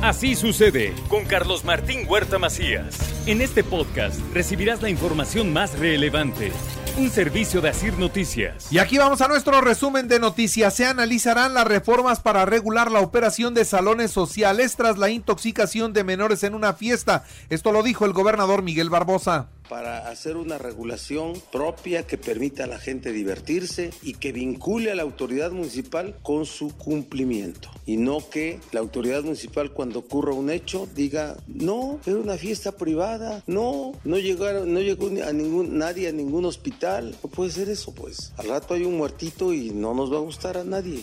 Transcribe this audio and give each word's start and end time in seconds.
Así 0.00 0.36
sucede 0.36 0.94
con 1.08 1.24
Carlos 1.24 1.64
Martín 1.64 2.06
Huerta 2.08 2.38
Macías. 2.38 2.96
En 3.26 3.40
este 3.40 3.64
podcast 3.64 4.20
recibirás 4.32 4.80
la 4.80 4.90
información 4.90 5.52
más 5.52 5.76
relevante. 5.76 6.52
Un 6.96 7.10
servicio 7.10 7.60
de 7.60 7.70
Asir 7.70 7.98
Noticias. 7.98 8.72
Y 8.72 8.78
aquí 8.78 8.96
vamos 8.96 9.20
a 9.22 9.28
nuestro 9.28 9.60
resumen 9.60 10.06
de 10.06 10.20
noticias. 10.20 10.74
Se 10.74 10.86
analizarán 10.86 11.52
las 11.52 11.66
reformas 11.66 12.20
para 12.20 12.44
regular 12.44 12.92
la 12.92 13.00
operación 13.00 13.54
de 13.54 13.64
salones 13.64 14.12
sociales 14.12 14.76
tras 14.76 14.98
la 14.98 15.10
intoxicación 15.10 15.92
de 15.92 16.04
menores 16.04 16.44
en 16.44 16.54
una 16.54 16.74
fiesta. 16.74 17.24
Esto 17.50 17.72
lo 17.72 17.82
dijo 17.82 18.04
el 18.04 18.12
gobernador 18.12 18.62
Miguel 18.62 18.90
Barbosa 18.90 19.48
para 19.68 20.08
hacer 20.08 20.36
una 20.36 20.58
regulación 20.58 21.34
propia 21.52 22.06
que 22.06 22.18
permita 22.18 22.64
a 22.64 22.66
la 22.66 22.78
gente 22.78 23.12
divertirse 23.12 23.90
y 24.02 24.14
que 24.14 24.32
vincule 24.32 24.90
a 24.90 24.94
la 24.94 25.02
autoridad 25.02 25.50
municipal 25.50 26.16
con 26.22 26.46
su 26.46 26.76
cumplimiento. 26.76 27.70
Y 27.86 27.96
no 27.96 28.18
que 28.30 28.60
la 28.72 28.80
autoridad 28.80 29.22
municipal 29.22 29.72
cuando 29.72 30.00
ocurra 30.00 30.32
un 30.32 30.50
hecho 30.50 30.88
diga, 30.94 31.36
no, 31.46 32.00
era 32.06 32.16
una 32.16 32.36
fiesta 32.36 32.72
privada, 32.72 33.42
no, 33.46 33.92
no, 34.04 34.18
llegaron, 34.18 34.72
no 34.72 34.80
llegó 34.80 35.08
a 35.24 35.32
ningún, 35.32 35.78
nadie 35.78 36.08
a 36.08 36.12
ningún 36.12 36.44
hospital. 36.44 37.14
No 37.22 37.30
puede 37.30 37.50
ser 37.50 37.68
eso, 37.68 37.94
pues. 37.94 38.32
Al 38.36 38.48
rato 38.48 38.74
hay 38.74 38.84
un 38.84 38.96
muertito 38.96 39.52
y 39.52 39.70
no 39.70 39.94
nos 39.94 40.12
va 40.12 40.16
a 40.16 40.20
gustar 40.20 40.56
a 40.56 40.64
nadie. 40.64 41.02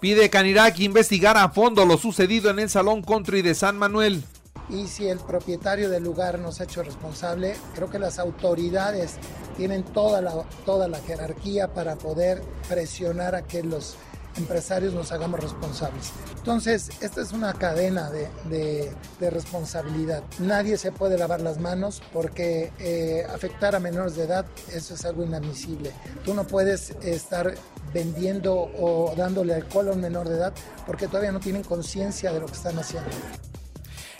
Pide 0.00 0.30
Canirac 0.30 0.78
investigar 0.80 1.36
a 1.36 1.50
fondo 1.50 1.84
lo 1.84 1.98
sucedido 1.98 2.50
en 2.50 2.58
el 2.58 2.70
Salón 2.70 3.02
Country 3.02 3.42
de 3.42 3.54
San 3.54 3.76
Manuel 3.76 4.22
y 4.70 4.86
si 4.86 5.08
el 5.08 5.18
propietario 5.18 5.90
del 5.90 6.04
lugar 6.04 6.38
no 6.38 6.52
se 6.52 6.62
ha 6.62 6.66
hecho 6.66 6.82
responsable, 6.82 7.54
creo 7.74 7.90
que 7.90 7.98
las 7.98 8.18
autoridades 8.18 9.16
tienen 9.56 9.82
toda 9.82 10.20
la, 10.20 10.44
toda 10.64 10.88
la 10.88 10.98
jerarquía 11.00 11.72
para 11.72 11.96
poder 11.96 12.42
presionar 12.68 13.34
a 13.34 13.42
que 13.42 13.62
los 13.62 13.96
empresarios 14.36 14.94
nos 14.94 15.12
hagamos 15.12 15.40
responsables. 15.40 16.12
Entonces, 16.36 16.90
esta 17.00 17.20
es 17.20 17.32
una 17.32 17.52
cadena 17.52 18.10
de, 18.10 18.92
responsabilidad. 19.20 20.22
Nadie 20.38 20.76
se 20.78 20.92
puede 20.92 21.18
lavar 21.18 21.40
las 21.40 21.58
manos 21.58 22.02
porque 22.12 22.72
eh, 22.78 23.26
afectar 23.32 23.74
a 23.74 23.80
menores 23.80 24.16
de 24.16 24.24
edad, 24.24 24.46
eso 24.72 24.94
es 24.94 25.04
algo 25.04 25.24
inadmisible. 25.24 25.92
Tú 26.24 26.34
no 26.34 26.46
puedes 26.46 26.90
estar 27.02 27.54
vendiendo 27.92 28.54
o 28.54 29.12
dándole 29.16 29.54
alcohol 29.54 29.88
a 29.88 29.92
un 29.92 30.00
menor 30.00 30.28
de 30.28 30.36
edad 30.36 30.52
porque 30.86 31.06
todavía 31.06 31.32
no 31.32 31.40
tienen 31.40 31.62
conciencia 31.62 32.32
de 32.32 32.40
lo 32.40 32.46
que 32.46 32.54
están 32.54 32.78
haciendo. 32.78 33.10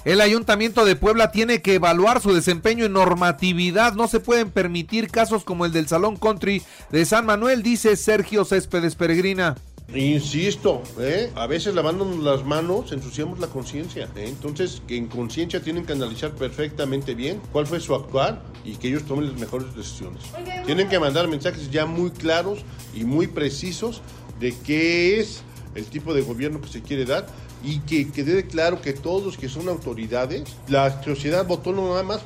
El 0.04 0.22
Ayuntamiento 0.22 0.86
de 0.86 0.96
Puebla 0.96 1.30
tiene 1.30 1.60
que 1.60 1.74
evaluar 1.74 2.22
su 2.22 2.32
desempeño 2.32 2.86
en 2.86 2.94
normatividad. 2.94 3.92
No 3.92 4.08
se 4.08 4.18
pueden 4.18 4.50
permitir 4.50 5.10
casos 5.10 5.44
como 5.44 5.66
el 5.66 5.72
del 5.72 5.88
Salón 5.88 6.16
Country 6.16 6.62
de 6.90 7.04
San 7.04 7.26
Manuel, 7.26 7.62
dice 7.62 7.96
Sergio 7.96 8.46
Céspedes 8.46 8.94
Peregrina. 8.94 9.56
Insisto, 9.94 10.82
¿eh? 11.00 11.30
a 11.34 11.46
veces 11.46 11.74
lavándonos 11.74 12.20
las 12.20 12.44
manos 12.46 12.92
ensuciamos 12.92 13.40
la 13.40 13.48
conciencia. 13.48 14.08
¿eh? 14.16 14.28
Entonces, 14.28 14.80
que 14.86 14.96
en 14.96 15.06
conciencia 15.06 15.60
tienen 15.60 15.84
que 15.84 15.92
analizar 15.92 16.30
perfectamente 16.32 17.14
bien 17.14 17.42
cuál 17.52 17.66
fue 17.66 17.78
su 17.80 17.94
actuar 17.94 18.40
y 18.64 18.76
que 18.76 18.88
ellos 18.88 19.02
tomen 19.04 19.26
las 19.26 19.38
mejores 19.38 19.74
decisiones. 19.74 20.22
Tienen 20.64 20.88
que 20.88 20.98
mandar 20.98 21.28
mensajes 21.28 21.70
ya 21.70 21.84
muy 21.84 22.10
claros 22.10 22.60
y 22.94 23.04
muy 23.04 23.26
precisos 23.26 24.00
de 24.38 24.56
qué 24.64 25.20
es 25.20 25.42
el 25.74 25.84
tipo 25.84 26.14
de 26.14 26.22
gobierno 26.22 26.60
que 26.60 26.68
se 26.68 26.82
quiere 26.82 27.04
dar 27.04 27.26
y 27.62 27.80
que 27.80 28.10
quede 28.10 28.46
claro 28.46 28.80
que 28.80 28.92
todos 28.92 29.24
los 29.24 29.38
que 29.38 29.48
son 29.48 29.68
autoridades, 29.68 30.44
la 30.68 31.02
sociedad 31.02 31.46
votó 31.46 31.72
no 31.72 31.88
nada 31.88 32.02
más. 32.02 32.20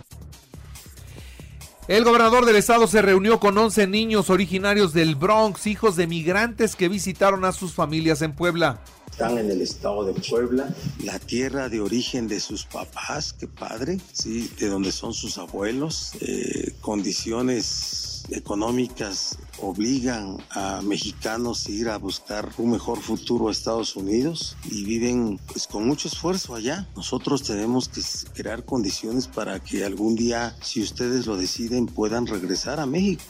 El 1.87 2.05
gobernador 2.05 2.47
del 2.47 2.57
estado 2.57 2.87
se 2.87 3.03
reunió 3.03 3.39
con 3.41 3.59
11 3.59 3.87
niños 3.89 4.31
originarios 4.31 4.95
del 4.95 5.17
Bronx, 5.17 5.67
hijos 5.67 5.97
de 5.97 6.07
migrantes 6.07 6.77
que 6.77 6.89
visitaron 6.89 7.45
a 7.45 7.53
sus 7.53 7.75
familias 7.75 8.23
en 8.23 8.35
Puebla. 8.35 8.81
Están 9.11 9.37
en 9.37 9.51
el 9.51 9.61
estado 9.61 10.03
de 10.05 10.15
Puebla, 10.15 10.75
la 11.05 11.19
tierra 11.19 11.69
de 11.69 11.81
origen 11.81 12.27
de 12.27 12.41
sus 12.41 12.65
papás, 12.65 13.35
qué 13.35 13.47
padre, 13.47 14.01
sí, 14.13 14.51
de 14.59 14.69
donde 14.69 14.93
son 14.93 15.13
sus 15.13 15.37
abuelos, 15.37 16.13
eh, 16.21 16.73
condiciones 16.81 18.04
económicas 18.31 19.39
obligan 19.61 20.39
a 20.51 20.81
mexicanos 20.83 21.67
a 21.67 21.71
ir 21.71 21.89
a 21.89 21.99
buscar 21.99 22.49
un 22.59 22.73
mejor 22.73 23.01
futuro 23.01 23.49
a 23.49 23.53
Estados 23.53 23.97
Unidos 23.97 24.57
y 24.71 24.85
viven 24.85 25.39
pues, 25.47 25.67
con 25.67 25.87
mucho 25.87 26.09
esfuerzo 26.09 26.55
allá. 26.55 26.89
Nosotros 26.97 27.43
tenemos 27.43 27.89
que 27.89 28.03
crear 28.33 28.65
condiciones 28.65 29.29
para 29.29 29.61
que 29.61 29.85
algún 29.85 30.17
día, 30.17 30.57
si 30.61 30.83
ustedes 30.83 31.27
lo 31.27 31.37
deciden, 31.37 31.87
puedan 31.87 32.27
regresar 32.27 32.81
a 32.81 32.87
México. 32.87 33.23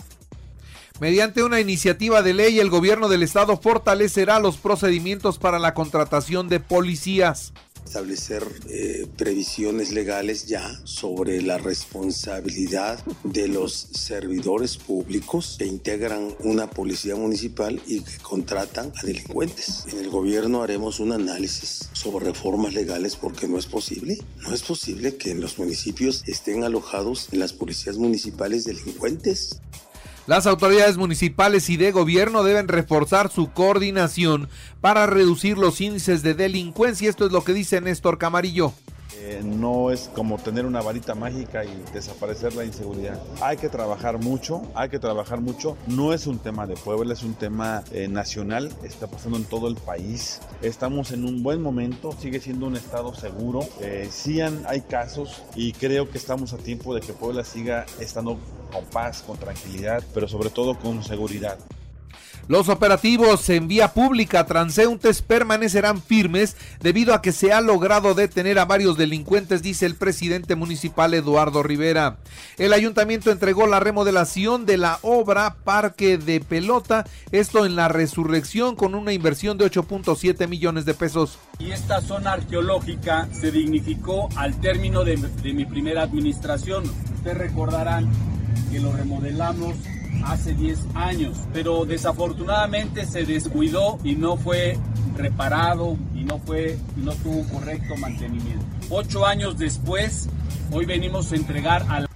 Mediante 1.01 1.43
una 1.43 1.61
iniciativa 1.61 2.23
de 2.23 2.35
ley, 2.35 2.61
el 2.61 2.71
gobierno 2.71 3.09
del 3.09 3.25
estado 3.25 3.57
fortalecerá 3.57 4.39
los 4.39 4.59
procedimientos 4.59 5.39
para 5.39 5.59
la 5.59 5.75
contratación 5.75 6.49
de 6.49 6.61
policías 6.61 7.53
establecer 7.85 8.45
eh, 8.69 9.07
previsiones 9.17 9.93
legales 9.93 10.47
ya 10.47 10.81
sobre 10.85 11.43
la 11.43 11.59
responsabilidad 11.59 12.99
de 13.23 13.49
los 13.49 13.73
servidores 13.73 14.77
públicos 14.77 15.57
que 15.59 15.67
integran 15.67 16.35
una 16.41 16.69
policía 16.69 17.17
municipal 17.17 17.81
y 17.87 18.01
que 18.01 18.19
contratan 18.19 18.93
a 18.97 19.07
delincuentes. 19.07 19.85
En 19.93 19.99
el 19.99 20.11
gobierno 20.11 20.63
haremos 20.63 21.01
un 21.01 21.13
análisis 21.13 21.89
sobre 21.93 22.27
reformas 22.27 22.75
legales 22.75 23.17
porque 23.17 23.49
no 23.49 23.59
es 23.59 23.67
posible, 23.67 24.19
no 24.43 24.55
es 24.55 24.63
posible 24.63 25.17
que 25.17 25.31
en 25.31 25.41
los 25.41 25.59
municipios 25.59 26.23
estén 26.27 26.65
alojados 26.65 27.29
en 27.33 27.41
las 27.41 27.53
policías 27.53 27.97
municipales 27.97 28.65
delincuentes. 28.65 29.61
Las 30.27 30.47
autoridades 30.47 30.97
municipales 30.97 31.69
y 31.69 31.77
de 31.77 31.93
gobierno 31.93 32.45
deben 32.45 32.67
reforzar 32.67 33.31
su 33.31 33.53
coordinación 33.53 34.49
para 34.81 35.05
reducir 35.05 35.59
los 35.59 35.83
índices 35.83 36.23
de 36.23 36.33
delincuencia. 36.33 37.11
Esto 37.11 37.27
es 37.27 37.33
lo 37.33 37.45
que 37.45 37.53
dice 37.53 37.83
Néstor 37.83 38.17
Camarillo. 38.17 38.73
Eh, 39.19 39.43
no 39.45 39.91
es 39.91 40.11
como 40.15 40.39
tener 40.39 40.65
una 40.65 40.81
varita 40.81 41.15
mágica 41.15 41.65
y 41.65 41.85
desaparecer 41.93 42.55
la 42.55 42.65
inseguridad. 42.65 43.23
Hay 43.43 43.59
que 43.59 43.69
trabajar 43.69 44.19
mucho, 44.19 44.63
hay 44.75 44.89
que 44.89 44.99
trabajar 44.99 45.41
mucho. 45.41 45.77
No 45.87 46.15
es 46.15 46.27
un 46.27 46.39
tema 46.39 46.67
de 46.67 46.75
Puebla, 46.75 47.13
es 47.13 47.23
un 47.23 47.35
tema 47.35 47.85
eh, 47.93 48.09
nacional, 48.09 48.71
está 48.83 49.07
pasando 49.07 49.37
en 49.37 49.45
todo 49.45 49.69
el 49.69 49.77
país. 49.77 50.41
Estamos 50.63 51.11
en 51.13 51.25
un 51.25 51.43
buen 51.43 51.61
momento, 51.63 52.13
sigue 52.19 52.41
siendo 52.41 52.67
un 52.67 52.77
estado 52.77 53.15
seguro. 53.15 53.61
Eh, 53.81 54.09
sí 54.11 54.41
hay 54.41 54.81
casos 54.83 55.43
y 55.55 55.73
creo 55.73 56.11
que 56.11 56.17
estamos 56.17 56.53
a 56.55 56.57
tiempo 56.57 56.95
de 56.95 57.01
que 57.01 57.13
Puebla 57.13 57.45
siga 57.45 57.87
estando 58.01 58.39
con 58.75 58.85
paz, 58.87 59.23
con 59.25 59.39
tranquilidad, 59.39 60.03
pero 60.13 60.27
sobre 60.29 60.51
todo 60.51 60.77
con 60.77 61.03
seguridad. 61.05 61.57
Los 62.47 62.69
operativos 62.69 63.49
en 63.49 63.69
vía 63.69 63.95
pública 63.95 64.45
transeúntes 64.45 65.23
permanecerán 65.23 66.03
firmes 66.03 66.57
debido 66.81 67.15
a 67.15 67.23
que 67.23 67.33
se 67.33 67.55
ha 67.55 67.63
logrado 67.63 68.13
detener 68.13 68.59
a 68.59 68.67
varios 68.67 68.99
delincuentes, 68.99 69.63
dice 69.63 69.87
el 69.87 69.95
presidente 69.95 70.55
municipal 70.55 71.15
Eduardo 71.15 71.63
Rivera. 71.63 72.19
El 72.59 72.75
ayuntamiento 72.75 73.31
entregó 73.31 73.67
la 73.67 73.81
remodelación 73.81 74.67
de 74.67 74.77
la 74.77 74.99
obra 75.01 75.57
Parque 75.65 76.19
de 76.19 76.41
Pelota, 76.41 77.07
esto 77.33 77.65
en 77.65 77.77
la 77.77 77.89
resurrección 77.89 78.77
con 78.77 78.95
una 78.95 79.15
inversión 79.15 79.57
de 79.57 79.65
8.7 79.65 80.47
millones 80.47 80.85
de 80.85 80.93
pesos. 80.93 81.39
Y 81.59 81.71
esta 81.71 82.03
zona 82.03 82.33
arqueológica 82.33 83.27
se 83.33 83.53
dignificó 83.53 84.29
al 84.37 84.61
término 84.61 85.03
de, 85.05 85.17
de 85.17 85.55
mi 85.55 85.65
primera 85.65 86.03
administración. 86.03 86.85
Ustedes 87.15 87.39
recordarán 87.39 88.34
que 88.71 88.81
lo 88.81 88.93
remodelamos 88.93 89.75
hace 90.25 90.55
10 90.55 90.79
años, 90.95 91.37
pero 91.53 91.85
desafortunadamente 91.85 93.05
se 93.07 93.25
descuidó 93.25 93.99
y 94.05 94.15
no 94.15 94.37
fue 94.37 94.79
reparado 95.17 95.97
y 96.15 96.25
no 96.25 96.39
fue 96.39 96.79
no 96.97 97.13
tuvo 97.13 97.45
correcto 97.49 97.97
mantenimiento. 97.97 98.65
Ocho 98.91 99.27
años 99.27 99.59
después, 99.59 100.29
hoy 100.73 100.87
venimos 100.87 101.33
a 101.33 101.37
entregar 101.37 101.85
a 101.89 102.01
la 102.01 102.14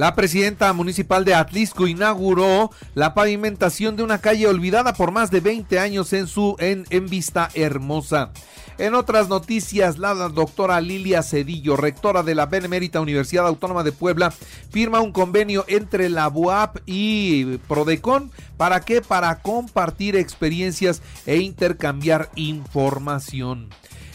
la 0.00 0.14
presidenta 0.14 0.72
municipal 0.72 1.26
de 1.26 1.34
Atlisco 1.34 1.86
inauguró 1.86 2.70
la 2.94 3.12
pavimentación 3.12 3.96
de 3.96 4.02
una 4.02 4.16
calle 4.16 4.46
olvidada 4.46 4.94
por 4.94 5.10
más 5.10 5.30
de 5.30 5.40
20 5.40 5.78
años 5.78 6.14
en 6.14 6.26
su 6.26 6.56
en, 6.58 6.86
Vista 7.10 7.50
Hermosa. 7.52 8.30
En 8.78 8.94
otras 8.94 9.28
noticias, 9.28 9.98
la 9.98 10.14
doctora 10.14 10.80
Lilia 10.80 11.22
Cedillo, 11.22 11.76
rectora 11.76 12.22
de 12.22 12.34
la 12.34 12.46
Benemérita 12.46 13.02
Universidad 13.02 13.46
Autónoma 13.46 13.82
de 13.82 13.92
Puebla, 13.92 14.32
firma 14.70 15.00
un 15.00 15.12
convenio 15.12 15.66
entre 15.68 16.08
la 16.08 16.28
BUAP 16.28 16.78
y 16.86 17.58
Prodecon. 17.68 18.30
¿Para 18.56 18.80
qué? 18.80 19.02
Para 19.02 19.42
compartir 19.42 20.16
experiencias 20.16 21.02
e 21.26 21.40
intercambiar 21.40 22.30
información. 22.36 23.68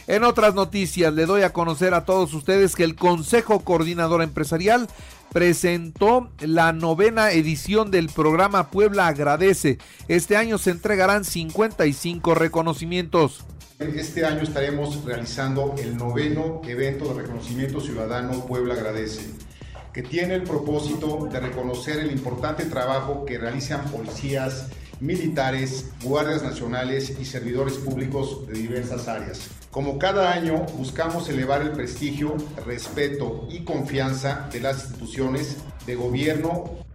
En 0.08 0.24
otras 0.24 0.54
noticias, 0.54 1.14
le 1.14 1.26
doy 1.26 1.42
a 1.42 1.52
conocer 1.52 1.96
a 1.96 2.06
todos 2.06 2.34
ustedes 2.36 2.76
que 2.76 2.84
el 2.84 2.96
Consejo 2.96 3.62
Coordinador 3.62 4.22
Empresarial 4.22 4.88
presentó 5.32 6.30
la 6.40 6.74
novena 6.74 7.32
edición 7.32 7.92
del 7.92 8.10
programa 8.10 8.70
Puebla 8.70 9.08
Agradece. 9.08 9.78
Este 10.08 10.38
año 10.38 10.58
se 10.58 10.72
entregarán 10.72 11.26
55 11.26 12.36
reconocimientos. 12.36 13.46
Este 13.80 14.26
año 14.26 14.42
estaremos 14.42 15.04
realizando 15.04 15.76
el 15.78 15.98
noveno 15.98 16.62
evento 16.66 17.14
de 17.14 17.24
reconocimiento 17.24 17.82
ciudadano 17.82 18.46
Puebla 18.46 18.76
Agradece, 18.76 19.30
que 19.92 20.02
tiene 20.02 20.36
el 20.36 20.44
propósito 20.44 21.28
de 21.32 21.40
reconocer 21.42 22.00
el 22.00 22.12
importante 22.12 22.66
trabajo 22.66 23.26
que 23.26 23.38
realizan 23.38 23.84
policías 23.92 24.70
militares, 25.00 25.92
guardias 26.04 26.44
nacionales 26.44 27.18
y 27.20 27.26
servidores 27.26 27.76
públicos 27.76 28.48
de 28.48 28.54
diversas 28.54 29.08
áreas. 29.08 29.40
Como 29.72 30.00
cada 30.00 30.32
año, 30.32 30.66
buscamos 30.78 31.28
elevar 31.30 31.62
el 31.62 31.72
prestigio, 31.72 32.36
respeto 32.66 33.48
y 33.50 33.64
confianza 33.64 34.48
de 34.52 34.62
las 34.62 34.86
instituciones 34.86 35.58
de 35.86 35.96
gobierno 35.96 36.86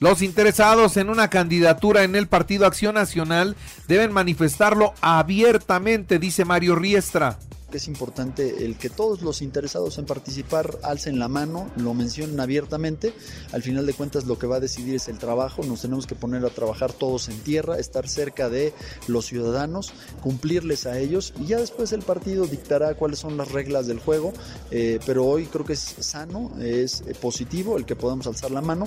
los 0.00 0.22
interesados 0.22 0.96
en 0.96 1.10
una 1.10 1.28
candidatura 1.28 2.04
en 2.04 2.14
el 2.14 2.28
Partido 2.28 2.66
Acción 2.66 2.94
Nacional 2.94 3.56
deben 3.88 4.12
manifestarlo 4.12 4.94
abiertamente, 5.00 6.20
dice 6.20 6.44
Mario 6.44 6.76
Riestra 6.76 7.36
es 7.76 7.88
importante 7.88 8.64
el 8.64 8.76
que 8.76 8.88
todos 8.88 9.22
los 9.22 9.42
interesados 9.42 9.98
en 9.98 10.06
participar 10.06 10.78
alcen 10.82 11.18
la 11.18 11.28
mano, 11.28 11.70
lo 11.76 11.94
mencionen 11.94 12.40
abiertamente. 12.40 13.12
Al 13.52 13.62
final 13.62 13.86
de 13.86 13.92
cuentas 13.92 14.24
lo 14.24 14.38
que 14.38 14.46
va 14.46 14.56
a 14.56 14.60
decidir 14.60 14.94
es 14.94 15.08
el 15.08 15.18
trabajo, 15.18 15.62
nos 15.64 15.82
tenemos 15.82 16.06
que 16.06 16.14
poner 16.14 16.44
a 16.44 16.50
trabajar 16.50 16.92
todos 16.92 17.28
en 17.28 17.38
tierra, 17.40 17.78
estar 17.78 18.08
cerca 18.08 18.48
de 18.48 18.72
los 19.06 19.26
ciudadanos, 19.26 19.92
cumplirles 20.22 20.86
a 20.86 20.98
ellos 20.98 21.34
y 21.38 21.46
ya 21.46 21.58
después 21.58 21.92
el 21.92 22.02
partido 22.02 22.46
dictará 22.46 22.94
cuáles 22.94 23.18
son 23.18 23.36
las 23.36 23.52
reglas 23.52 23.86
del 23.86 23.98
juego, 23.98 24.32
eh, 24.70 24.98
pero 25.04 25.26
hoy 25.26 25.46
creo 25.46 25.64
que 25.64 25.74
es 25.74 25.96
sano, 25.98 26.52
es 26.60 27.02
positivo 27.20 27.76
el 27.76 27.84
que 27.84 27.96
podamos 27.96 28.26
alzar 28.26 28.50
la 28.50 28.60
mano. 28.60 28.86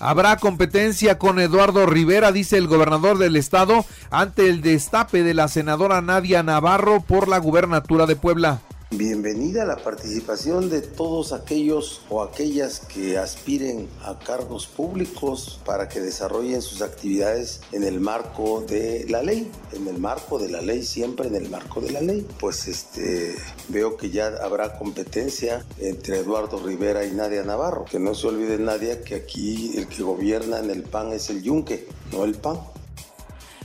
Habrá 0.00 0.36
competencia 0.36 1.18
con 1.18 1.38
Eduardo 1.38 1.84
Rivera, 1.84 2.32
dice 2.32 2.56
el 2.56 2.68
gobernador 2.68 3.18
del 3.18 3.36
estado, 3.36 3.84
ante 4.10 4.48
el 4.48 4.62
destape 4.62 5.22
de 5.22 5.34
la 5.34 5.46
senadora 5.46 6.00
Nadia 6.00 6.42
Navarro 6.42 7.02
por 7.02 7.28
la 7.28 7.36
gubernatura 7.36 8.06
de 8.06 8.16
Puebla. 8.16 8.60
Bienvenida 8.92 9.62
a 9.62 9.66
la 9.66 9.76
participación 9.76 10.68
de 10.68 10.82
todos 10.82 11.32
aquellos 11.32 12.00
o 12.10 12.24
aquellas 12.24 12.80
que 12.80 13.18
aspiren 13.18 13.88
a 14.02 14.18
cargos 14.18 14.66
públicos 14.66 15.60
para 15.64 15.88
que 15.88 16.00
desarrollen 16.00 16.60
sus 16.60 16.82
actividades 16.82 17.60
en 17.70 17.84
el 17.84 18.00
marco 18.00 18.62
de 18.62 19.06
la 19.08 19.22
ley, 19.22 19.48
en 19.72 19.86
el 19.86 19.98
marco 19.98 20.40
de 20.40 20.50
la 20.50 20.60
ley, 20.60 20.82
siempre 20.82 21.28
en 21.28 21.36
el 21.36 21.48
marco 21.48 21.80
de 21.80 21.92
la 21.92 22.00
ley. 22.00 22.26
Pues 22.40 22.66
este 22.66 23.36
veo 23.68 23.96
que 23.96 24.10
ya 24.10 24.26
habrá 24.42 24.76
competencia 24.76 25.64
entre 25.78 26.18
Eduardo 26.18 26.58
Rivera 26.58 27.06
y 27.06 27.12
Nadia 27.12 27.44
Navarro. 27.44 27.84
Que 27.84 28.00
no 28.00 28.16
se 28.16 28.26
olvide 28.26 28.58
Nadia 28.58 29.02
que 29.02 29.14
aquí 29.14 29.70
el 29.76 29.86
que 29.86 30.02
gobierna 30.02 30.58
en 30.58 30.68
el 30.68 30.82
PAN 30.82 31.12
es 31.12 31.30
el 31.30 31.44
yunque, 31.44 31.86
no 32.10 32.24
el 32.24 32.34
PAN. 32.34 32.58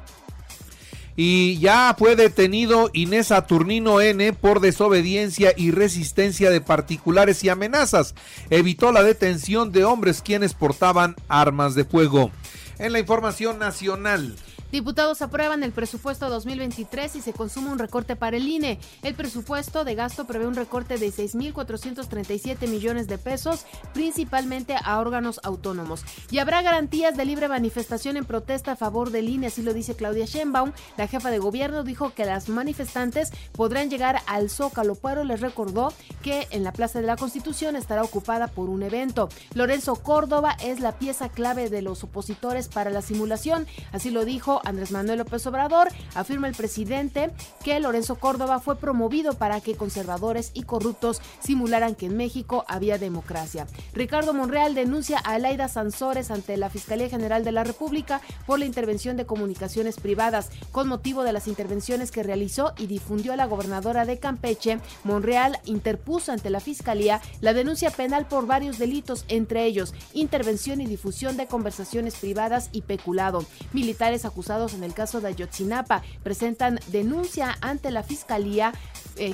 y 1.19 1.57
ya 1.57 1.95
fue 1.97 2.15
detenido 2.15 2.91
Inés 2.93 3.27
Saturnino 3.27 3.99
N 3.99 4.33
por 4.33 4.59
desobediencia 4.59 5.51
y 5.57 5.71
resistencia 5.71 6.51
de 6.51 6.61
particulares 6.61 7.43
y 7.43 7.49
amenazas. 7.49 8.13
Evitó 8.51 8.91
la 8.91 9.01
detención 9.01 9.71
de 9.71 9.83
hombres 9.83 10.21
quienes 10.21 10.53
portaban 10.53 11.15
armas 11.27 11.73
de 11.73 11.85
fuego. 11.85 12.31
En 12.77 12.93
la 12.93 12.99
información 12.99 13.57
nacional, 13.57 14.35
Diputados 14.71 15.21
aprueban 15.21 15.63
el 15.63 15.71
presupuesto 15.71 16.29
2023 16.29 17.15
y 17.15 17.21
se 17.21 17.31
consume 17.31 17.71
un 17.71 17.79
recorte 17.79 18.17
para 18.17 18.35
el 18.35 18.47
INE. 18.47 18.79
El 19.01 19.15
presupuesto 19.15 19.85
de 19.85 19.95
gasto 19.95 20.25
prevé 20.25 20.45
un 20.45 20.55
recorte 20.55 20.97
de 20.97 21.07
6.437 21.07 22.67
millones 22.67 23.07
de 23.07 23.17
pesos, 23.17 23.65
principalmente 23.93 24.75
a 24.83 24.99
órganos 24.99 25.39
autónomos. 25.43 26.03
Y 26.31 26.39
habrá 26.39 26.61
garantías 26.61 27.15
de 27.15 27.23
libre 27.23 27.47
manifestación 27.47 28.17
en 28.17 28.25
protesta 28.25 28.73
a 28.73 28.75
favor 28.75 29.11
del 29.11 29.29
INE, 29.29 29.47
así 29.47 29.61
lo 29.61 29.73
dice 29.73 29.95
Claudia 29.95 30.25
Sheinbaum. 30.25 30.73
La 30.97 31.07
jefa 31.07 31.31
de 31.31 31.39
gobierno 31.39 31.83
dijo 31.83 32.13
que 32.13 32.25
las 32.25 32.49
manifestantes 32.49 33.31
podrán 33.53 33.89
llegar 33.89 34.21
al 34.27 34.49
Zócalo, 34.49 34.95
pero 34.95 35.23
les 35.23 35.39
recordó 35.39 35.93
que 36.21 36.47
en 36.51 36.65
la 36.65 36.73
Plaza 36.73 36.99
de 36.99 37.07
la 37.07 37.15
Constitución 37.15 37.77
estará 37.77 38.03
ocupada 38.03 38.47
por 38.47 38.69
un 38.69 38.83
evento. 38.83 39.29
Lorenzo 39.53 39.95
Córdoba 39.95 40.57
es 40.61 40.81
la 40.81 40.99
pieza 40.99 41.29
clave 41.29 41.69
de 41.69 41.81
los 41.81 42.03
opositores 42.03 42.67
para 42.67 42.89
la 42.89 43.01
simulación, 43.01 43.65
así 43.93 44.09
lo 44.09 44.25
dijo 44.25 44.56
Andrés 44.65 44.91
Manuel 44.91 45.19
López 45.19 45.45
Obrador, 45.47 45.89
afirma 46.15 46.47
el 46.47 46.55
presidente 46.55 47.31
que 47.63 47.79
Lorenzo 47.79 48.15
Córdoba 48.15 48.59
fue 48.59 48.77
promovido 48.77 49.33
para 49.33 49.61
que 49.61 49.75
conservadores 49.75 50.51
y 50.53 50.63
corruptos 50.63 51.21
simularan 51.39 51.95
que 51.95 52.07
en 52.07 52.17
México 52.17 52.65
había 52.67 52.97
democracia. 52.97 53.67
Ricardo 53.93 54.33
Monreal 54.33 54.75
denuncia 54.75 55.19
a 55.19 55.37
Laida 55.39 55.67
Sansores 55.67 56.31
ante 56.31 56.57
la 56.57 56.69
Fiscalía 56.69 57.09
General 57.09 57.43
de 57.43 57.51
la 57.51 57.63
República 57.63 58.21
por 58.45 58.59
la 58.59 58.65
intervención 58.65 59.17
de 59.17 59.25
comunicaciones 59.25 59.97
privadas. 59.99 60.49
Con 60.71 60.87
motivo 60.87 61.23
de 61.23 61.33
las 61.33 61.47
intervenciones 61.47 62.11
que 62.11 62.23
realizó 62.23 62.73
y 62.77 62.87
difundió 62.87 63.35
la 63.35 63.45
gobernadora 63.45 64.05
de 64.05 64.19
Campeche, 64.19 64.79
Monreal 65.03 65.59
interpuso 65.65 66.31
ante 66.31 66.49
la 66.49 66.59
Fiscalía 66.59 67.21
la 67.41 67.53
denuncia 67.53 67.91
penal 67.91 68.27
por 68.27 68.47
varios 68.47 68.77
delitos, 68.77 69.25
entre 69.27 69.65
ellos 69.65 69.93
intervención 70.13 70.81
y 70.81 70.85
difusión 70.85 71.37
de 71.37 71.47
conversaciones 71.47 72.15
privadas 72.15 72.69
y 72.71 72.81
peculado. 72.81 73.45
Militares 73.73 74.25
acusados 74.25 74.46
en 74.47 74.83
el 74.83 74.93
caso 74.93 75.19
de 75.19 75.27
Ayotzinapa. 75.27 76.01
Presentan 76.23 76.79
denuncia 76.87 77.57
ante 77.59 77.91
la 77.91 78.01
Fiscalía 78.01 78.71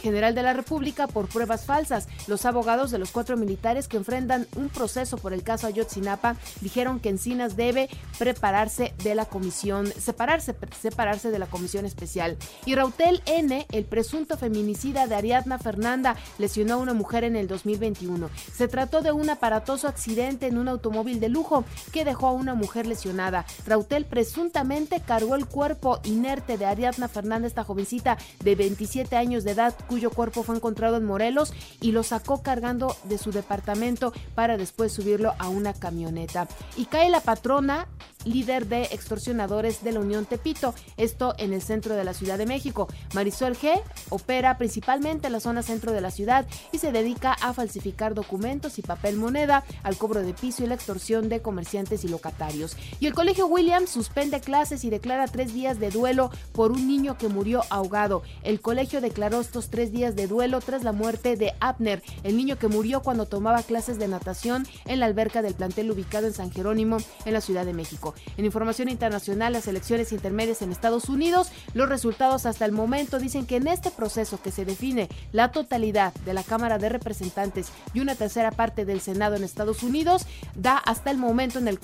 General 0.01 0.35
de 0.35 0.44
la 0.44 0.53
República 0.53 1.07
por 1.07 1.27
pruebas 1.27 1.65
falsas. 1.65 2.07
Los 2.27 2.45
abogados 2.45 2.91
de 2.91 3.00
los 3.00 3.12
cuatro 3.12 3.38
militares 3.38 3.88
que 3.88 3.97
enfrentan 3.97 4.47
un 4.56 4.69
proceso 4.69 5.18
por 5.18 5.33
el 5.33 5.44
caso 5.44 5.68
Ayotzinapa 5.68 6.35
dijeron 6.62 7.00
que 7.00 7.09
Encinas 7.09 7.56
debe 7.56 7.89
prepararse 8.18 8.94
de 9.03 9.15
la 9.15 9.25
comisión, 9.25 9.91
separarse, 9.97 10.56
separarse 10.81 11.31
de 11.31 11.39
la 11.39 11.47
comisión 11.47 11.85
especial. 11.85 12.38
Y 12.65 12.75
Rautel 12.75 13.21
N, 13.25 13.65
el 13.71 13.85
presunto 13.85 14.38
feminicida 14.38 15.07
de 15.07 15.15
Ariadna 15.15 15.59
Fernanda, 15.59 16.15
lesionó 16.38 16.75
a 16.75 16.77
una 16.77 16.94
mujer 16.94 17.24
en 17.24 17.35
el 17.35 17.47
2021. 17.47 18.30
Se 18.56 18.68
trató 18.68 19.01
de 19.01 19.12
un 19.12 19.30
aparatoso 19.30 19.88
accidente 19.88 20.47
en 20.47 20.57
un 20.57 20.68
automóvil 20.68 21.19
de 21.19 21.30
lujo 21.30 21.65
que 21.91 22.06
dejó 22.06 22.27
a 22.27 22.31
una 22.31 22.53
mujer 22.53 22.88
lesionada. 22.88 23.45
Rautel 23.65 24.06
presuntamente 24.06 25.01
cargó 25.01 25.35
el 25.35 25.45
cuerpo 25.45 26.00
inerte 26.03 26.57
de 26.57 26.65
Ariadna 26.65 27.07
Fernández, 27.07 27.51
esta 27.51 27.63
jovencita 27.63 28.18
de 28.44 28.56
27 28.56 29.15
años 29.15 29.44
de 29.44 29.51
edad, 29.51 29.73
cuyo 29.88 30.09
cuerpo 30.09 30.44
fue 30.44 30.56
encontrado 30.56 30.97
en 30.97 31.06
Morelos 31.06 31.54
y 31.81 31.92
lo 31.92 32.04
sacó 32.04 32.42
cargando 32.42 32.95
de 33.04 33.18
su 33.18 33.31
departamento 33.31 34.14
para 34.36 34.57
después 34.57 34.92
subirlo 34.92 35.33
a 35.40 35.50
una 35.50 35.74
camioneta. 35.74 36.47
Y 36.78 36.86
cae 36.86 37.09
la 37.09 37.21
patrona 37.21 37.88
líder 38.25 38.68
de 38.68 38.83
extorsionadores 38.83 39.83
de 39.83 39.92
la 39.92 39.99
Unión 39.99 40.25
Tepito, 40.25 40.73
esto 40.97 41.35
en 41.37 41.53
el 41.53 41.61
centro 41.61 41.95
de 41.95 42.03
la 42.03 42.13
Ciudad 42.13 42.37
de 42.37 42.45
México. 42.45 42.87
Marisol 43.13 43.56
G 43.56 43.81
opera 44.09 44.57
principalmente 44.57 45.27
en 45.27 45.33
la 45.33 45.39
zona 45.39 45.63
centro 45.63 45.92
de 45.92 46.01
la 46.01 46.11
ciudad 46.11 46.45
y 46.71 46.77
se 46.77 46.92
dedica 46.92 47.33
a 47.33 47.53
falsificar 47.53 48.13
documentos 48.13 48.80
y 48.80 48.81
papel 48.81 49.18
moneda, 49.18 49.63
al 49.83 49.97
cobro 49.97 50.21
de 50.21 50.33
piso 50.33 50.63
y 50.63 50.68
la 50.68 50.75
extorsión 50.75 51.30
de 51.30 51.42
comerciantes 51.42 52.03
y 52.03 52.07
locatarios. 52.07 52.77
Y 52.99 53.07
el 53.07 53.13
Colegio 53.13 53.47
Williams 53.47 53.89
suspende 53.89 54.42
clases 54.42 54.83
y 54.83 54.89
declara 54.89 55.27
tres 55.27 55.53
días 55.53 55.80
de 55.80 55.89
duelo 55.89 56.31
por 56.51 56.71
un 56.71 56.87
niño 56.87 57.18
que 57.18 57.27
murió 57.27 57.63
ahogado. 57.69 58.23
El 58.44 58.61
colegio 58.61 59.01
declaró 59.01 59.39
estos 59.39 59.69
tres 59.69 59.92
días 59.92 60.15
de 60.15 60.27
duelo 60.27 60.59
tras 60.61 60.83
la 60.83 60.92
muerte 60.92 61.35
de 61.35 61.53
Abner, 61.59 62.01
el 62.23 62.37
niño 62.37 62.57
que 62.57 62.68
murió 62.68 63.01
cuando 63.01 63.25
tomaba 63.25 63.63
clases 63.63 63.97
de 63.99 64.07
natación 64.07 64.68
en 64.85 64.99
la 64.99 65.06
alberca 65.06 65.42
del 65.42 65.56
plantel 65.56 65.92
ubicado 65.92 66.27
en 66.27 66.33
San 66.33 66.51
Jerónimo, 66.51 66.97
en 67.25 67.33
la 67.33 67.42
Ciudad 67.42 67.65
de 67.65 67.73
México. 67.73 68.13
En 68.38 68.46
información 68.46 68.90
internacional, 68.90 69.54
las 69.54 69.68
elecciones 69.68 70.12
intermedias 70.12 70.62
en 70.62 70.72
Estados 70.72 71.10
Unidos, 71.10 71.52
los 71.74 71.90
resultados 71.90 72.46
hasta 72.46 72.66
el 72.66 72.72
momento 72.72 73.20
dicen 73.20 73.46
que 73.46 73.58
en 73.58 73.68
este 73.68 73.92
proceso 73.92 74.42
que 74.42 74.52
se 74.52 74.66
define 74.66 75.10
la 75.32 75.52
totalidad 75.52 76.14
de 76.26 76.34
la 76.34 76.44
Cámara 76.44 76.78
de 76.78 76.90
Representantes 76.90 77.68
y 77.94 78.00
una 78.00 78.16
tercera 78.16 78.52
parte 78.52 78.86
del 78.86 79.02
Senado 79.02 79.36
en 79.36 79.44
Estados 79.44 79.84
Unidos, 79.84 80.26
da 80.56 80.78
hasta 80.78 81.12
el 81.12 81.18
momento 81.18 81.60
en 81.60 81.68
el 81.68 81.80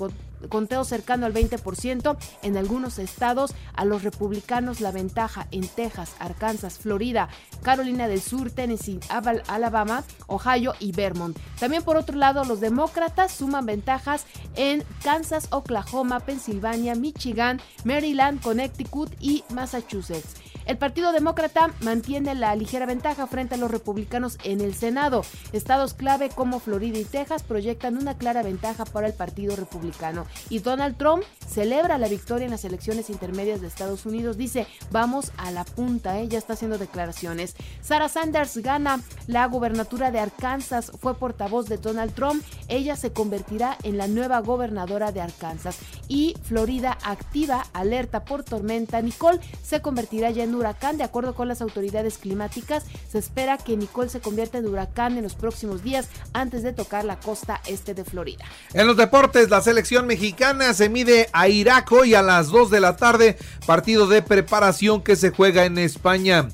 conteo 0.48 0.84
cercano 0.84 1.26
al 1.26 1.34
20%, 1.34 2.18
en 2.44 2.58
algunos 2.58 3.00
estados 3.00 3.54
a 3.74 3.86
los 3.86 4.04
republicanos 4.04 4.82
la 4.82 4.92
ventaja 4.92 5.48
en 5.52 5.68
Texas, 5.68 6.16
Arkansas, 6.20 6.78
Florida, 6.78 7.30
Carolina 7.64 8.08
del 8.08 8.22
Sur, 8.22 8.52
Tennessee, 8.52 9.00
Alabama, 9.48 10.04
Ohio 10.28 10.74
y 10.80 10.92
Vermont. 10.92 11.38
También 11.60 11.84
por 11.84 11.98
otro 11.98 12.16
lado, 12.16 12.46
los 12.46 12.60
demócratas 12.60 13.32
suman 13.32 13.66
ventajas 13.66 14.26
en 14.56 14.84
Kansas, 15.04 15.48
Oklahoma, 15.52 16.20
Pensilvania, 16.22 16.96
Michigan, 16.96 17.60
Maryland, 17.84 18.42
Connecticut 18.42 19.12
y 19.20 19.44
Massachusetts. 19.50 20.36
El 20.66 20.78
Partido 20.78 21.12
Demócrata 21.12 21.72
mantiene 21.82 22.36
la 22.36 22.56
ligera 22.56 22.86
ventaja 22.86 23.28
frente 23.28 23.56
a 23.56 23.58
los 23.58 23.72
republicanos 23.72 24.38
en 24.44 24.62
el 24.62 24.74
Senado. 24.74 25.24
Estados 25.52 25.94
clave 25.94 26.30
como 26.30 26.60
Florida 26.60 27.00
y 27.00 27.06
Texas 27.06 27.44
proyectan 27.44 27.98
una 27.98 28.18
clara 28.18 28.44
ventaja 28.44 28.86
para 28.86 29.08
el 29.08 29.14
Partido 29.14 29.56
Republicano. 29.56 30.26
Y 30.50 30.60
Donald 30.60 30.98
Trump 30.98 31.24
celebra 31.48 31.98
la 31.98 32.08
victoria 32.08 32.46
en 32.46 32.52
las 32.52 32.66
elecciones 32.66 33.10
intermedias 33.10 33.62
de 33.62 33.68
Estados 33.68 34.06
Unidos. 34.06 34.38
Dice, 34.38 34.68
vamos 34.92 35.32
a 35.38 35.52
la 35.52 35.66
punta, 35.66 36.20
¿eh? 36.20 36.28
ya 36.28 36.38
está 36.38 36.54
haciendo 36.54 36.78
declaraciones. 36.78 37.56
Sarah 37.82 38.10
Sanders 38.10 38.58
gana 38.58 39.02
la 39.28 39.46
gubernatura 39.48 40.12
de 40.12 40.20
Arkansas, 40.20 40.92
fue 41.00 41.16
portavoz 41.16 41.68
de 41.68 41.78
Donald 41.78 42.14
Trump. 42.14 42.44
Ella 42.68 42.96
se 42.96 43.12
convertirá 43.12 43.78
en 43.84 43.98
la 43.98 44.08
nueva 44.08 44.40
gobernadora 44.40 45.12
de 45.12 45.22
Arkansas. 45.22 45.78
Y 46.10 46.36
Florida 46.44 46.98
activa 47.04 47.66
alerta 47.72 48.26
por 48.26 48.44
tormenta. 48.44 49.02
Nicole 49.02 49.40
se 49.64 49.82
convertirá 49.82 50.32
ya 50.32 50.44
en 50.44 50.56
huracán. 50.56 50.98
De 50.98 51.04
acuerdo 51.04 51.36
con 51.36 51.48
las 51.48 51.62
autoridades 51.62 52.18
climáticas, 52.18 52.84
se 53.10 53.20
espera 53.20 53.58
que 53.58 53.78
Nicole 53.78 54.10
se 54.10 54.20
convierta 54.20 54.58
en 54.58 54.68
huracán 54.68 55.16
en 55.18 55.24
los 55.24 55.36
próximos 55.36 55.84
días 55.84 56.10
antes 56.34 56.64
de 56.64 56.74
tocar 56.74 57.06
la 57.06 57.20
costa 57.20 57.62
este 57.68 57.94
de 57.94 58.04
Florida. 58.04 58.44
En 58.74 58.88
los 58.88 58.98
deportes, 58.98 59.50
la 59.50 59.62
selección 59.62 60.08
mexicana 60.08 60.74
se 60.74 60.90
mide 60.90 61.30
a 61.32 61.48
Irak 61.48 61.92
hoy 61.92 62.16
a 62.16 62.22
las 62.22 62.48
2 62.48 62.72
de 62.72 62.80
la 62.80 62.98
tarde, 62.98 63.38
partido 63.66 64.08
de 64.08 64.22
preparación 64.22 65.04
que 65.04 65.16
se 65.16 65.30
juega 65.30 65.66
en 65.66 65.78
España. 65.78 66.50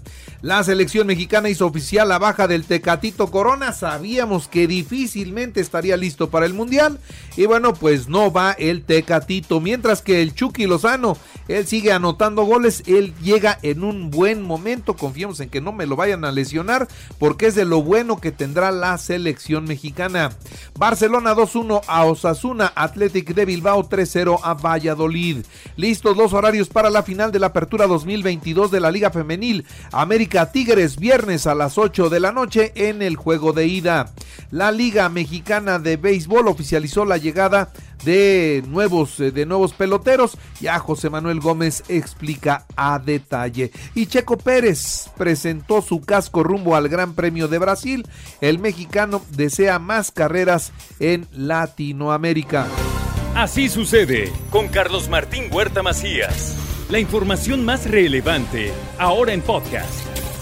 La 0.45 0.63
selección 0.63 1.07
mexicana 1.07 1.49
hizo 1.49 1.65
oficial 1.65 2.07
la 2.07 2.19
baja 2.19 2.47
del 2.47 2.65
Tecatito 2.65 3.31
Corona. 3.31 3.73
Sabíamos 3.73 4.47
que 4.47 4.67
difícilmente 4.67 5.59
estaría 5.59 5.97
listo 5.97 6.29
para 6.29 6.45
el 6.45 6.53
Mundial. 6.53 6.99
Y 7.35 7.47
bueno, 7.47 7.73
pues 7.73 8.09
no 8.09 8.31
va 8.31 8.51
el 8.51 8.83
Tecatito. 8.83 9.59
Mientras 9.59 10.03
que 10.03 10.21
el 10.21 10.35
Chucky 10.35 10.67
Lozano, 10.67 11.17
él 11.47 11.65
sigue 11.65 11.91
anotando 11.91 12.43
goles. 12.43 12.83
Él 12.85 13.15
llega 13.23 13.57
en 13.63 13.83
un 13.83 14.11
buen 14.11 14.43
momento. 14.43 14.95
Confiemos 14.95 15.39
en 15.39 15.49
que 15.49 15.61
no 15.61 15.73
me 15.73 15.87
lo 15.87 15.95
vayan 15.95 16.23
a 16.25 16.31
lesionar. 16.31 16.87
Porque 17.17 17.47
es 17.47 17.55
de 17.55 17.65
lo 17.65 17.81
bueno 17.81 18.21
que 18.21 18.31
tendrá 18.31 18.69
la 18.69 18.95
selección 18.99 19.63
mexicana. 19.63 20.29
Barcelona 20.77 21.33
2-1 21.33 21.81
a 21.87 22.05
Osasuna. 22.05 22.71
Athletic 22.75 23.33
de 23.33 23.45
Bilbao 23.45 23.89
3-0 23.89 24.39
a 24.43 24.53
Valladolid. 24.53 25.43
Listos 25.75 26.15
los 26.15 26.33
horarios 26.33 26.69
para 26.69 26.91
la 26.91 27.01
final 27.01 27.31
de 27.31 27.39
la 27.39 27.47
Apertura 27.47 27.87
2022 27.87 28.69
de 28.69 28.79
la 28.79 28.91
Liga 28.91 29.09
Femenil. 29.09 29.65
América 29.91 30.34
Tigres 30.43 30.97
viernes 30.97 31.47
a 31.47 31.55
las 31.55 31.77
8 31.77 32.09
de 32.09 32.19
la 32.19 32.33
noche 32.33 32.73
en 32.75 33.01
el 33.01 33.15
juego 33.15 33.53
de 33.53 33.67
ida. 33.67 34.11
La 34.51 34.71
Liga 34.71 35.07
Mexicana 35.07 35.79
de 35.79 35.95
Béisbol 35.95 36.49
oficializó 36.49 37.05
la 37.05 37.15
llegada 37.15 37.71
de 38.03 38.61
nuevos, 38.67 39.17
eh, 39.21 39.31
de 39.31 39.45
nuevos 39.45 39.73
peloteros. 39.73 40.37
Ya 40.59 40.77
José 40.79 41.09
Manuel 41.09 41.39
Gómez 41.39 41.83
explica 41.87 42.65
a 42.75 42.99
detalle. 42.99 43.71
Y 43.95 44.07
Checo 44.07 44.37
Pérez 44.37 45.09
presentó 45.17 45.81
su 45.81 46.01
casco 46.01 46.43
rumbo 46.43 46.75
al 46.75 46.89
Gran 46.89 47.13
Premio 47.13 47.47
de 47.47 47.57
Brasil. 47.57 48.05
El 48.41 48.59
mexicano 48.59 49.21
desea 49.31 49.79
más 49.79 50.11
carreras 50.11 50.73
en 50.99 51.27
Latinoamérica. 51.31 52.67
Así 53.35 53.69
sucede 53.69 54.33
con 54.49 54.67
Carlos 54.67 55.07
Martín 55.07 55.45
Huerta 55.49 55.81
Macías. 55.81 56.55
La 56.89 56.99
información 56.99 57.65
más 57.65 57.89
relevante 57.89 58.71
ahora 58.99 59.33
en 59.33 59.41
podcast. 59.41 60.04